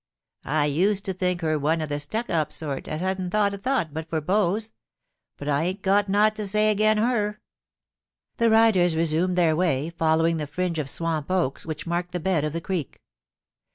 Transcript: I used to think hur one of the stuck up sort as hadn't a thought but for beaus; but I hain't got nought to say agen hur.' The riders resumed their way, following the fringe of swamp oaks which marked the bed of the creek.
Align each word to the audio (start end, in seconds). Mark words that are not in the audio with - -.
I 0.45 0.65
used 0.65 1.05
to 1.05 1.13
think 1.13 1.41
hur 1.41 1.59
one 1.59 1.79
of 1.79 1.89
the 1.89 1.99
stuck 1.99 2.31
up 2.31 2.51
sort 2.51 2.87
as 2.87 3.01
hadn't 3.01 3.35
a 3.35 3.57
thought 3.59 3.93
but 3.93 4.09
for 4.09 4.19
beaus; 4.19 4.71
but 5.37 5.47
I 5.47 5.65
hain't 5.65 5.83
got 5.83 6.09
nought 6.09 6.35
to 6.37 6.47
say 6.47 6.71
agen 6.71 6.97
hur.' 6.97 7.37
The 8.37 8.49
riders 8.49 8.95
resumed 8.95 9.35
their 9.35 9.55
way, 9.55 9.91
following 9.91 10.37
the 10.37 10.47
fringe 10.47 10.79
of 10.79 10.89
swamp 10.89 11.29
oaks 11.29 11.67
which 11.67 11.85
marked 11.85 12.13
the 12.13 12.19
bed 12.19 12.43
of 12.43 12.53
the 12.53 12.61
creek. 12.61 12.99